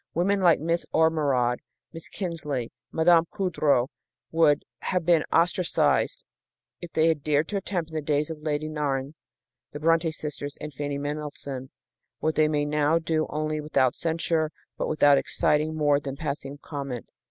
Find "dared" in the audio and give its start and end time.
7.23-7.47